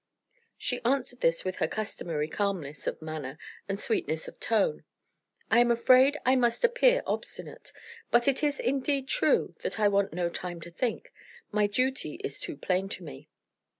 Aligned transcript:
She 0.57 0.81
answered 0.83 1.21
this 1.21 1.45
with 1.45 1.57
her 1.57 1.67
customary 1.67 2.27
calmness 2.27 2.87
of 2.87 3.03
manner 3.03 3.37
and 3.69 3.79
sweetness 3.79 4.27
of 4.27 4.39
tone. 4.39 4.83
"I 5.51 5.59
am 5.59 5.69
afraid 5.69 6.17
I 6.25 6.35
must 6.35 6.63
appear 6.63 7.03
obstinate; 7.05 7.71
but 8.09 8.27
it 8.27 8.41
is 8.41 8.59
indeed 8.59 9.07
true 9.07 9.53
that 9.61 9.79
I 9.79 9.87
want 9.89 10.11
no 10.11 10.27
time 10.31 10.59
to 10.61 10.71
think; 10.71 11.13
my 11.51 11.67
duty 11.67 12.15
is 12.23 12.39
too 12.39 12.57
plain 12.57 12.89
to 12.89 13.03
me." 13.03 13.29